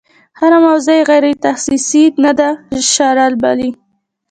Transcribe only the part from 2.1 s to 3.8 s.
نه ده شاربلې.